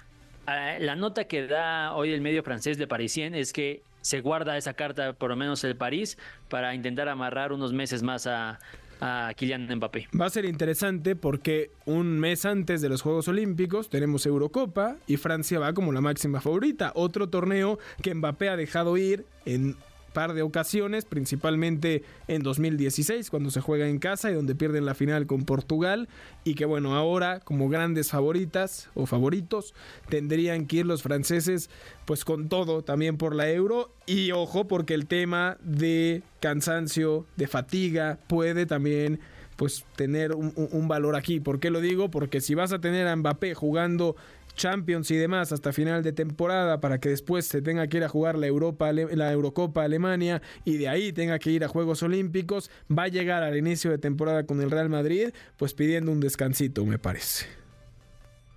eh, 0.48 0.78
la 0.80 0.96
nota 0.96 1.24
que 1.24 1.46
da 1.46 1.94
hoy 1.94 2.12
el 2.12 2.20
medio 2.20 2.42
francés 2.42 2.76
de 2.76 2.86
Parisien 2.86 3.34
es 3.34 3.52
que 3.52 3.82
se 4.06 4.20
guarda 4.20 4.56
esa 4.56 4.74
carta, 4.74 5.14
por 5.14 5.30
lo 5.30 5.36
menos 5.36 5.64
el 5.64 5.76
París, 5.76 6.16
para 6.48 6.76
intentar 6.76 7.08
amarrar 7.08 7.52
unos 7.52 7.72
meses 7.72 8.04
más 8.04 8.28
a, 8.28 8.60
a 9.00 9.32
Kylian 9.36 9.68
Mbappé. 9.76 10.06
Va 10.18 10.26
a 10.26 10.30
ser 10.30 10.44
interesante 10.44 11.16
porque 11.16 11.72
un 11.86 12.20
mes 12.20 12.46
antes 12.46 12.80
de 12.80 12.88
los 12.88 13.02
Juegos 13.02 13.26
Olímpicos 13.26 13.90
tenemos 13.90 14.24
Eurocopa 14.24 14.94
y 15.08 15.16
Francia 15.16 15.58
va 15.58 15.72
como 15.72 15.92
la 15.92 16.00
máxima 16.00 16.40
favorita. 16.40 16.92
Otro 16.94 17.28
torneo 17.28 17.80
que 18.00 18.14
Mbappé 18.14 18.48
ha 18.48 18.56
dejado 18.56 18.96
ir 18.96 19.26
en 19.44 19.76
par 20.16 20.32
de 20.32 20.40
ocasiones, 20.40 21.04
principalmente 21.04 22.02
en 22.26 22.42
2016 22.42 23.28
cuando 23.28 23.50
se 23.50 23.60
juega 23.60 23.86
en 23.86 23.98
casa 23.98 24.30
y 24.30 24.34
donde 24.34 24.54
pierden 24.54 24.86
la 24.86 24.94
final 24.94 25.26
con 25.26 25.42
Portugal 25.42 26.08
y 26.42 26.54
que 26.54 26.64
bueno, 26.64 26.96
ahora 26.96 27.40
como 27.40 27.68
grandes 27.68 28.12
favoritas 28.12 28.88
o 28.94 29.04
favoritos 29.04 29.74
tendrían 30.08 30.64
que 30.64 30.76
ir 30.76 30.86
los 30.86 31.02
franceses 31.02 31.68
pues 32.06 32.24
con 32.24 32.48
todo 32.48 32.80
también 32.80 33.18
por 33.18 33.34
la 33.34 33.50
euro 33.50 33.92
y 34.06 34.32
ojo 34.32 34.66
porque 34.66 34.94
el 34.94 35.06
tema 35.06 35.58
de 35.60 36.22
cansancio, 36.40 37.26
de 37.36 37.46
fatiga 37.46 38.18
puede 38.26 38.64
también 38.64 39.20
pues 39.56 39.84
tener 39.96 40.34
un, 40.34 40.52
un, 40.56 40.88
valor 40.88 41.16
aquí. 41.16 41.40
¿Por 41.40 41.60
qué 41.60 41.70
lo 41.70 41.80
digo? 41.80 42.10
Porque 42.10 42.40
si 42.40 42.54
vas 42.54 42.72
a 42.72 42.78
tener 42.78 43.06
a 43.06 43.16
Mbappé 43.16 43.54
jugando 43.54 44.16
Champions 44.56 45.10
y 45.10 45.16
demás 45.16 45.52
hasta 45.52 45.72
final 45.72 46.02
de 46.02 46.12
temporada 46.12 46.80
para 46.80 46.98
que 46.98 47.10
después 47.10 47.46
se 47.46 47.62
tenga 47.62 47.86
que 47.86 47.98
ir 47.98 48.04
a 48.04 48.08
jugar 48.08 48.36
la 48.36 48.46
Europa 48.46 48.92
la 48.92 49.32
Eurocopa 49.32 49.84
Alemania 49.84 50.42
y 50.64 50.78
de 50.78 50.88
ahí 50.88 51.12
tenga 51.12 51.38
que 51.38 51.50
ir 51.50 51.64
a 51.64 51.68
Juegos 51.68 52.02
Olímpicos, 52.02 52.70
va 52.90 53.04
a 53.04 53.08
llegar 53.08 53.42
al 53.42 53.56
inicio 53.56 53.90
de 53.90 53.98
temporada 53.98 54.46
con 54.46 54.60
el 54.60 54.70
Real 54.70 54.88
Madrid, 54.88 55.30
pues 55.56 55.74
pidiendo 55.74 56.10
un 56.10 56.20
descansito, 56.20 56.84
me 56.84 56.98
parece. 56.98 57.65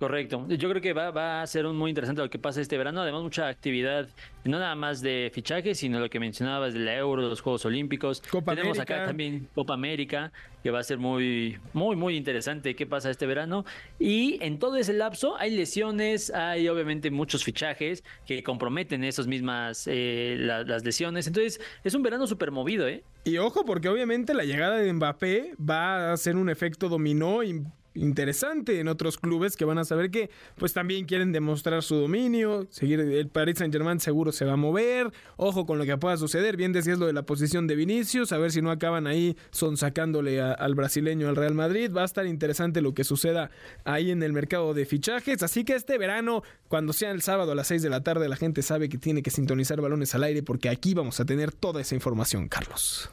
Correcto. 0.00 0.46
Yo 0.48 0.70
creo 0.70 0.80
que 0.80 0.94
va, 0.94 1.10
va, 1.10 1.42
a 1.42 1.46
ser 1.46 1.66
un 1.66 1.76
muy 1.76 1.90
interesante 1.90 2.22
lo 2.22 2.30
que 2.30 2.38
pasa 2.38 2.62
este 2.62 2.78
verano. 2.78 3.02
Además, 3.02 3.22
mucha 3.22 3.48
actividad, 3.48 4.08
no 4.44 4.58
nada 4.58 4.74
más 4.74 5.02
de 5.02 5.30
fichajes, 5.30 5.76
sino 5.76 6.00
lo 6.00 6.08
que 6.08 6.18
mencionabas 6.18 6.72
de 6.72 6.80
la 6.80 6.96
Euro, 6.96 7.20
los 7.20 7.42
Juegos 7.42 7.66
Olímpicos. 7.66 8.22
Copa 8.30 8.54
Tenemos 8.56 8.78
acá 8.78 9.04
también 9.04 9.46
Copa 9.54 9.74
América, 9.74 10.32
que 10.62 10.70
va 10.70 10.78
a 10.78 10.84
ser 10.84 10.96
muy, 10.96 11.58
muy, 11.74 11.96
muy 11.96 12.16
interesante 12.16 12.74
qué 12.74 12.86
pasa 12.86 13.10
este 13.10 13.26
verano. 13.26 13.66
Y 13.98 14.42
en 14.42 14.58
todo 14.58 14.76
ese 14.76 14.94
lapso 14.94 15.36
hay 15.36 15.54
lesiones, 15.54 16.30
hay 16.30 16.66
obviamente 16.68 17.10
muchos 17.10 17.44
fichajes 17.44 18.02
que 18.24 18.42
comprometen 18.42 19.04
esas 19.04 19.26
mismas, 19.26 19.86
eh, 19.86 20.34
las 20.38 20.82
lesiones. 20.82 21.26
Entonces, 21.26 21.60
es 21.84 21.94
un 21.94 22.02
verano 22.02 22.26
súper 22.26 22.52
movido, 22.52 22.88
¿eh? 22.88 23.04
Y 23.24 23.36
ojo, 23.36 23.66
porque 23.66 23.90
obviamente 23.90 24.32
la 24.32 24.44
llegada 24.44 24.78
de 24.78 24.90
Mbappé 24.90 25.56
va 25.60 26.08
a 26.08 26.12
hacer 26.14 26.36
un 26.36 26.48
efecto 26.48 26.88
dominó 26.88 27.42
interesante 27.94 28.80
en 28.80 28.88
otros 28.88 29.18
clubes 29.18 29.56
que 29.56 29.64
van 29.64 29.78
a 29.78 29.84
saber 29.84 30.10
que 30.10 30.30
pues 30.56 30.72
también 30.72 31.04
quieren 31.06 31.32
demostrar 31.32 31.82
su 31.82 31.96
dominio, 31.96 32.66
seguir 32.70 33.00
el 33.00 33.28
Paris 33.28 33.58
Saint 33.58 33.72
Germain 33.72 34.00
seguro 34.00 34.32
se 34.32 34.44
va 34.44 34.52
a 34.52 34.56
mover, 34.56 35.12
ojo 35.36 35.66
con 35.66 35.78
lo 35.78 35.84
que 35.84 35.96
pueda 35.96 36.16
suceder, 36.16 36.56
bien 36.56 36.72
decías 36.72 36.98
lo 36.98 37.06
de 37.06 37.12
la 37.12 37.22
posición 37.22 37.66
de 37.66 37.76
Vinicius, 37.76 38.32
a 38.32 38.38
ver 38.38 38.52
si 38.52 38.62
no 38.62 38.70
acaban 38.70 39.06
ahí 39.06 39.36
son 39.50 39.76
sacándole 39.76 40.40
al 40.40 40.74
brasileño 40.74 41.28
al 41.28 41.36
Real 41.36 41.54
Madrid, 41.54 41.90
va 41.94 42.02
a 42.02 42.06
estar 42.06 42.26
interesante 42.26 42.80
lo 42.80 42.94
que 42.94 43.04
suceda 43.04 43.50
ahí 43.84 44.10
en 44.10 44.22
el 44.22 44.32
mercado 44.32 44.74
de 44.74 44.86
fichajes, 44.86 45.42
así 45.42 45.64
que 45.64 45.74
este 45.74 45.98
verano, 45.98 46.42
cuando 46.68 46.92
sea 46.92 47.10
el 47.10 47.22
sábado 47.22 47.52
a 47.52 47.54
las 47.54 47.66
6 47.66 47.82
de 47.82 47.90
la 47.90 48.02
tarde, 48.02 48.28
la 48.28 48.36
gente 48.36 48.62
sabe 48.62 48.88
que 48.88 48.98
tiene 48.98 49.22
que 49.22 49.30
sintonizar 49.30 49.80
balones 49.80 50.14
al 50.14 50.24
aire 50.24 50.42
porque 50.42 50.68
aquí 50.68 50.94
vamos 50.94 51.20
a 51.20 51.24
tener 51.24 51.52
toda 51.52 51.80
esa 51.80 51.94
información, 51.94 52.48
Carlos. 52.48 53.10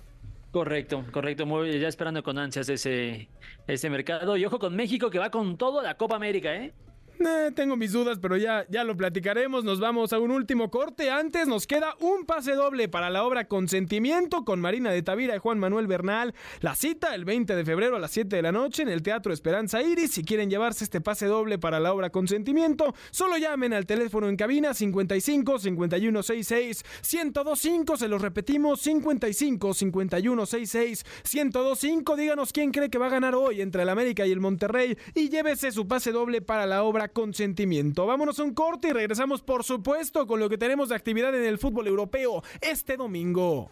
Correcto, 0.57 1.05
correcto. 1.11 1.45
Muy, 1.45 1.79
ya 1.79 1.87
esperando 1.87 2.23
con 2.23 2.39
ansias 2.39 2.67
ese, 2.67 3.29
ese 3.67 3.89
mercado. 3.91 4.35
Y 4.37 4.45
ojo 4.45 4.57
con 4.57 4.75
México 4.75 5.11
que 5.11 5.19
va 5.19 5.29
con 5.29 5.55
todo 5.55 5.83
la 5.83 5.97
Copa 5.97 6.15
América, 6.15 6.55
¿eh? 6.55 6.73
Eh, 7.19 7.51
tengo 7.55 7.75
mis 7.75 7.93
dudas, 7.93 8.19
pero 8.21 8.37
ya, 8.37 8.65
ya 8.69 8.83
lo 8.83 8.95
platicaremos. 8.95 9.63
Nos 9.63 9.79
vamos 9.79 10.13
a 10.13 10.19
un 10.19 10.31
último 10.31 10.69
corte. 10.69 11.09
Antes 11.09 11.47
nos 11.47 11.65
queda 11.65 11.95
un 11.99 12.25
pase 12.25 12.53
doble 12.53 12.89
para 12.89 13.09
la 13.09 13.23
obra 13.23 13.47
Consentimiento 13.47 14.45
con 14.45 14.61
Marina 14.61 14.91
de 14.91 15.01
Tavira 15.01 15.35
y 15.35 15.39
Juan 15.39 15.57
Manuel 15.57 15.87
Bernal. 15.87 16.35
La 16.61 16.75
cita 16.75 17.15
el 17.15 17.25
20 17.25 17.55
de 17.55 17.65
febrero 17.65 17.95
a 17.95 17.99
las 17.99 18.11
7 18.11 18.35
de 18.35 18.41
la 18.41 18.51
noche 18.51 18.83
en 18.83 18.89
el 18.89 19.01
Teatro 19.01 19.33
Esperanza 19.33 19.81
Iris. 19.81 20.11
Si 20.11 20.23
quieren 20.23 20.49
llevarse 20.49 20.83
este 20.83 21.01
pase 21.01 21.25
doble 21.25 21.57
para 21.57 21.79
la 21.79 21.93
obra 21.93 22.11
Consentimiento, 22.11 22.93
solo 23.09 23.37
llamen 23.37 23.73
al 23.73 23.85
teléfono 23.85 24.29
en 24.29 24.37
cabina 24.37 24.73
55 24.73 25.59
5166 25.59 26.85
1025. 27.13 27.97
Se 27.97 28.07
los 28.07 28.21
repetimos 28.21 28.81
55 28.81 29.73
5166 29.73 31.05
1025. 31.33 32.15
Díganos 32.15 32.53
quién 32.53 32.71
cree 32.71 32.89
que 32.89 32.99
va 32.99 33.07
a 33.07 33.09
ganar 33.09 33.33
hoy 33.33 33.61
entre 33.61 33.81
el 33.81 33.89
América 33.89 34.27
y 34.27 34.31
el 34.31 34.39
Monterrey 34.39 34.97
y 35.15 35.29
llévese 35.29 35.71
su 35.71 35.87
pase 35.87 36.11
doble 36.11 36.41
para 36.41 36.67
la 36.67 36.83
obra 36.83 37.06
consentimiento. 37.09 38.05
Vámonos 38.05 38.39
a 38.39 38.43
un 38.43 38.53
corte 38.53 38.89
y 38.89 38.93
regresamos, 38.93 39.41
por 39.41 39.63
supuesto, 39.63 40.27
con 40.27 40.39
lo 40.39 40.49
que 40.49 40.57
tenemos 40.57 40.89
de 40.89 40.95
actividad 40.95 41.35
en 41.35 41.45
el 41.45 41.57
fútbol 41.57 41.87
europeo 41.87 42.43
este 42.61 42.97
domingo. 42.97 43.69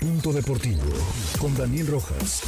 Punto 0.00 0.32
Deportivo 0.32 0.82
con 1.40 1.54
Daniel 1.54 1.86
Rojas. 1.86 2.42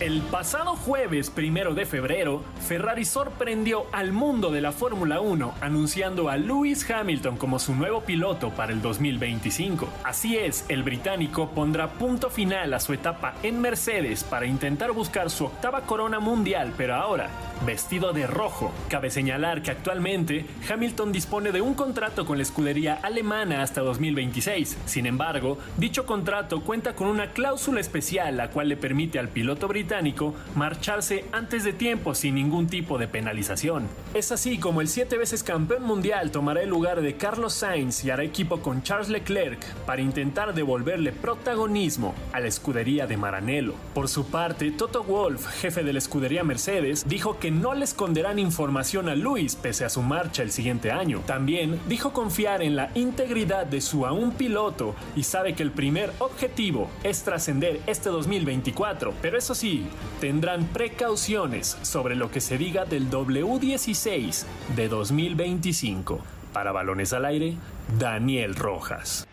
El 0.00 0.22
pasado 0.22 0.76
jueves 0.76 1.28
primero 1.28 1.74
de 1.74 1.84
febrero, 1.84 2.44
Ferrari 2.68 3.04
sorprendió 3.04 3.86
al 3.90 4.12
mundo 4.12 4.52
de 4.52 4.60
la 4.60 4.70
Fórmula 4.70 5.20
1 5.20 5.54
anunciando 5.60 6.28
a 6.28 6.36
Lewis 6.36 6.88
Hamilton 6.88 7.36
como 7.36 7.58
su 7.58 7.74
nuevo 7.74 8.02
piloto 8.02 8.50
para 8.50 8.72
el 8.72 8.80
2025. 8.80 9.88
Así 10.04 10.36
es, 10.36 10.64
el 10.68 10.84
británico 10.84 11.50
pondrá 11.50 11.88
punto 11.94 12.30
final 12.30 12.74
a 12.74 12.78
su 12.78 12.92
etapa 12.92 13.34
en 13.42 13.60
Mercedes 13.60 14.22
para 14.22 14.46
intentar 14.46 14.92
buscar 14.92 15.30
su 15.30 15.46
octava 15.46 15.80
corona 15.80 16.20
mundial, 16.20 16.72
pero 16.76 16.94
ahora 16.94 17.28
vestido 17.64 18.12
de 18.12 18.26
rojo. 18.26 18.72
Cabe 18.88 19.10
señalar 19.10 19.62
que 19.62 19.70
actualmente 19.70 20.46
Hamilton 20.68 21.12
dispone 21.12 21.52
de 21.52 21.60
un 21.60 21.74
contrato 21.74 22.26
con 22.26 22.38
la 22.38 22.42
escudería 22.42 22.94
alemana 23.02 23.62
hasta 23.62 23.80
2026. 23.80 24.78
Sin 24.86 25.06
embargo, 25.06 25.58
dicho 25.76 26.06
contrato 26.06 26.62
cuenta 26.62 26.94
con 26.94 27.08
una 27.08 27.32
cláusula 27.32 27.80
especial 27.80 28.36
la 28.36 28.50
cual 28.50 28.68
le 28.68 28.76
permite 28.76 29.18
al 29.18 29.28
piloto 29.28 29.68
británico 29.68 30.34
marcharse 30.54 31.24
antes 31.32 31.64
de 31.64 31.72
tiempo 31.72 32.14
sin 32.14 32.34
ningún 32.34 32.66
tipo 32.66 32.98
de 32.98 33.08
penalización. 33.08 33.88
Es 34.14 34.32
así 34.32 34.58
como 34.58 34.80
el 34.80 34.88
siete 34.88 35.18
veces 35.18 35.42
campeón 35.42 35.82
mundial 35.82 36.30
tomará 36.30 36.62
el 36.62 36.70
lugar 36.70 37.00
de 37.00 37.16
Carlos 37.16 37.54
Sainz 37.54 38.04
y 38.04 38.10
hará 38.10 38.22
equipo 38.22 38.60
con 38.60 38.82
Charles 38.82 39.08
Leclerc 39.08 39.64
para 39.86 40.02
intentar 40.02 40.54
devolverle 40.54 41.12
protagonismo 41.12 42.14
a 42.32 42.40
la 42.40 42.48
escudería 42.48 43.06
de 43.06 43.16
Maranello. 43.16 43.74
Por 43.94 44.08
su 44.08 44.26
parte, 44.26 44.70
Toto 44.70 45.02
Wolff, 45.04 45.46
jefe 45.60 45.82
de 45.82 45.92
la 45.92 45.98
escudería 45.98 46.44
Mercedes, 46.44 47.08
dijo 47.08 47.38
que 47.38 47.47
no 47.50 47.74
le 47.74 47.84
esconderán 47.84 48.38
información 48.38 49.08
a 49.08 49.14
Luis 49.14 49.56
pese 49.56 49.84
a 49.84 49.88
su 49.88 50.02
marcha 50.02 50.42
el 50.42 50.50
siguiente 50.50 50.90
año. 50.90 51.22
También 51.26 51.80
dijo 51.88 52.12
confiar 52.12 52.62
en 52.62 52.76
la 52.76 52.90
integridad 52.94 53.66
de 53.66 53.80
su 53.80 54.06
aún 54.06 54.32
piloto 54.32 54.94
y 55.16 55.22
sabe 55.22 55.54
que 55.54 55.62
el 55.62 55.70
primer 55.70 56.12
objetivo 56.18 56.90
es 57.02 57.22
trascender 57.22 57.80
este 57.86 58.10
2024, 58.10 59.14
pero 59.20 59.38
eso 59.38 59.54
sí, 59.54 59.86
tendrán 60.20 60.66
precauciones 60.66 61.76
sobre 61.82 62.16
lo 62.16 62.30
que 62.30 62.40
se 62.40 62.58
diga 62.58 62.84
del 62.84 63.10
W16 63.10 64.44
de 64.76 64.88
2025. 64.88 66.20
Para 66.52 66.72
Balones 66.72 67.12
al 67.12 67.24
Aire, 67.24 67.56
Daniel 67.98 68.54
Rojas. 68.54 69.26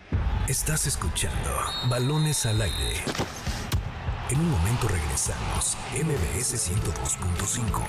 Estás 0.48 0.86
escuchando 0.86 1.50
Balones 1.90 2.46
al 2.46 2.62
Aire. 2.62 3.45
En 4.32 4.40
un 4.40 4.50
momento 4.50 4.88
regresamos, 4.88 5.78
MBS 5.94 6.56
102.5. 6.72 7.84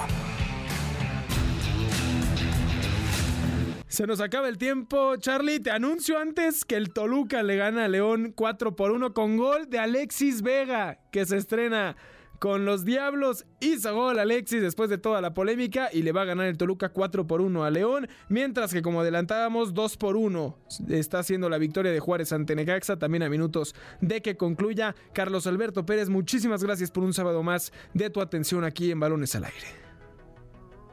Se 3.88 4.06
nos 4.06 4.20
acaba 4.20 4.46
el 4.50 4.58
tiempo. 4.58 5.16
Charlie, 5.16 5.60
te 5.60 5.70
anuncio 5.70 6.18
antes 6.18 6.66
que 6.66 6.76
el 6.76 6.92
Toluca 6.92 7.42
le 7.42 7.56
gana 7.56 7.86
a 7.86 7.88
León 7.88 8.34
4 8.36 8.76
por 8.76 8.90
1 8.90 9.14
con 9.14 9.38
gol 9.38 9.70
de 9.70 9.78
Alexis 9.78 10.42
Vega, 10.42 10.98
que 11.10 11.24
se 11.24 11.38
estrena 11.38 11.96
con 12.38 12.64
los 12.64 12.84
Diablos. 12.84 13.46
Hizo 13.60 13.94
gol 13.94 14.18
Alexis 14.18 14.62
después 14.62 14.90
de 14.90 14.98
toda 14.98 15.20
la 15.20 15.34
polémica 15.34 15.88
y 15.92 16.02
le 16.02 16.12
va 16.12 16.22
a 16.22 16.26
ganar 16.26 16.46
el 16.46 16.56
Toluca 16.56 16.90
4 16.90 17.26
por 17.26 17.40
1 17.40 17.64
a 17.64 17.70
León. 17.70 18.08
Mientras 18.28 18.72
que, 18.72 18.82
como 18.82 19.00
adelantábamos, 19.00 19.74
2 19.74 19.96
por 19.96 20.16
1 20.16 20.58
está 20.88 21.20
haciendo 21.20 21.48
la 21.48 21.58
victoria 21.58 21.92
de 21.92 22.00
Juárez 22.00 22.32
ante 22.32 22.54
Necaxa. 22.54 22.98
También 22.98 23.22
a 23.22 23.28
minutos 23.28 23.74
de 24.00 24.22
que 24.22 24.36
concluya. 24.36 24.94
Carlos 25.12 25.46
Alberto 25.46 25.86
Pérez, 25.86 26.08
muchísimas 26.08 26.62
gracias 26.62 26.90
por 26.90 27.04
un 27.04 27.14
sábado 27.14 27.42
más 27.42 27.72
de 27.94 28.10
tu 28.10 28.20
atención 28.20 28.64
aquí 28.64 28.90
en 28.90 29.00
Balones 29.00 29.34
al 29.34 29.44
Aire. 29.44 29.85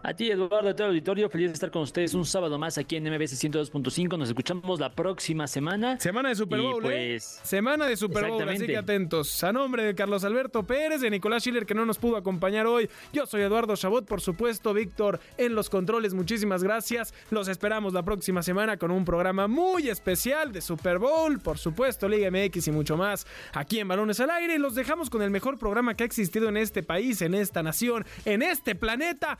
A 0.06 0.14
ti, 0.14 0.30
Eduardo, 0.30 0.68
de 0.68 0.74
todo 0.74 0.88
el 0.88 0.90
auditorio, 0.90 1.30
feliz 1.30 1.48
de 1.48 1.54
estar 1.54 1.72
con 1.72 1.84
ustedes 1.84 2.14
un 2.14 2.26
sábado 2.26 2.60
más 2.60 2.78
aquí 2.78 2.98
en 2.98 3.06
MBS 3.06 3.42
102.5. 3.42 4.18
Nos 4.18 4.28
escuchamos 4.28 4.78
la 4.78 4.92
próxima 4.92 5.48
semana. 5.48 5.98
Semana 5.98 6.28
de 6.28 6.36
Super 6.36 6.60
Bowl, 6.60 6.84
¿eh? 6.88 7.14
pues, 7.14 7.40
Semana 7.42 7.86
de 7.86 7.96
Super 7.96 8.28
Bowl, 8.28 8.50
así 8.50 8.68
que 8.68 8.76
atentos. 8.76 9.42
A 9.46 9.54
nombre 9.54 9.86
de 9.86 9.96
Carlos 9.96 10.26
Alberto 10.26 10.64
Pérez, 10.64 11.00
de 11.00 11.10
Nicolás 11.10 11.44
Schiller, 11.44 11.66
que 11.66 11.74
no 11.74 11.86
nos 11.86 12.00
pudo 12.00 12.18
acompañar 12.18 12.68
hoy. 12.68 12.90
Yo 13.14 13.26
soy 13.26 13.44
Eduardo 13.44 13.78
Chabot, 13.78 14.06
por 14.06 14.20
supuesto, 14.20 14.74
Víctor 14.74 15.22
en 15.38 15.56
los 15.56 15.70
controles. 15.70 16.14
Muchísimas 16.14 16.66
gracias. 16.66 17.14
Los 17.30 17.48
esperamos 17.48 17.94
la 17.94 18.04
próxima 18.04 18.44
semana 18.44 18.76
con 18.76 18.92
un 18.92 19.06
programa 19.06 19.48
muy 19.48 19.88
especial 19.88 20.52
de 20.52 20.60
Super 20.60 21.00
Bowl, 21.00 21.40
por 21.40 21.58
supuesto, 21.58 22.10
Liga 22.10 22.30
MX 22.30 22.68
y 22.68 22.72
mucho 22.72 22.98
más 22.98 23.26
aquí 23.54 23.80
en 23.80 23.88
Balones 23.88 24.20
al 24.20 24.32
Aire. 24.32 24.56
Y 24.56 24.58
los 24.58 24.76
dejamos 24.76 25.10
con 25.10 25.22
el 25.22 25.32
mejor 25.32 25.58
programa 25.58 25.96
que 25.96 26.04
ha 26.04 26.06
existido 26.06 26.50
en 26.50 26.58
este 26.58 26.84
país, 26.84 27.22
en 27.22 27.34
esta 27.34 27.64
nación, 27.64 28.06
en 28.26 28.42
este 28.42 28.76
planeta. 28.76 29.40